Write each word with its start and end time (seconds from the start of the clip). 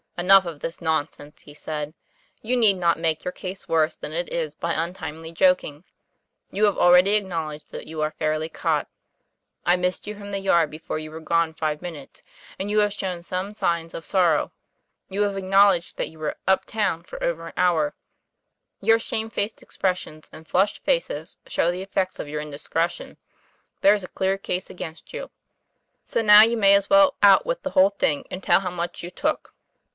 '* 0.15 0.17
Enough 0.21 0.45
of 0.45 0.59
this 0.59 0.81
nonsense," 0.81 1.41
he 1.43 1.53
said. 1.53 1.93
"You 2.43 2.55
need 2.57 2.75
not 2.77 2.99
make 2.99 3.23
your 3.23 3.31
case 3.31 3.67
worse 3.67 3.95
than 3.95 4.13
it 4.13 4.29
is 4.29 4.53
by 4.53 4.73
untimely 4.73 5.31
joking. 5.31 5.83
You 6.51 6.65
have 6.65 6.77
already 6.77 7.13
acknowledged 7.15 7.71
that 7.71 7.87
you 7.87 8.01
are 8.01 8.11
fairly 8.11 8.49
caught. 8.49 8.87
I 9.65 9.75
missed 9.77 10.05
you 10.05 10.15
from 10.15 10.29
the 10.29 10.39
yard 10.39 10.69
be 10.69 10.77
fore 10.77 10.99
you 10.99 11.09
were 11.11 11.19
gone 11.21 11.53
five 11.53 11.81
minutes 11.81 12.21
and 12.59 12.69
you 12.69 12.79
have 12.79 12.93
shown 12.93 13.23
some 13.23 13.55
signs 13.55 13.95
of 13.95 14.05
sorrow; 14.05 14.51
you 15.09 15.23
have 15.23 15.37
acknowledged 15.37 15.97
that 15.97 16.09
you 16.09 16.19
were 16.19 16.37
"uptown' 16.47 17.03
for 17.03 17.23
over 17.23 17.47
an 17.47 17.53
hour; 17.57 17.95
your 18.79 18.99
shamefaced 18.99 19.61
expressions 19.63 20.29
and 20.31 20.47
flushed 20.47 20.83
faces 20.83 21.37
show 21.47 21.71
the 21.71 21.83
effects 21.83 22.19
of 22.19 22.27
your 22.27 22.41
indiscretion 22.41 23.17
there's 23.81 24.03
a 24.03 24.07
clear 24.07 24.37
case 24.37 24.69
against 24.69 25.13
you. 25.13 25.29
So, 26.05 26.21
now, 26.21 26.41
you 26.41 26.57
may 26.57 26.73
as 26.75 26.89
well 26.91 27.15
out 27.23 27.45
with 27.45 27.61
the 27.63 27.71
whole 27.71 27.91
thing, 27.91 28.25
and 28.29 28.43
tell 28.43 28.59
how 28.59 28.71
much 28.71 29.01
you 29.03 29.09
took." 29.09 29.55